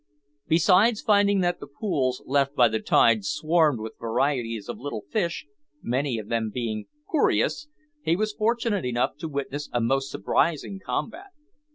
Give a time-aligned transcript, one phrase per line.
[0.47, 5.45] Besides finding that the pools left by the tide swarmed with varieties of little fish
[5.83, 7.67] many of them being "coorious,"
[8.01, 11.29] he was fortunate enough to witness a most surprising combat.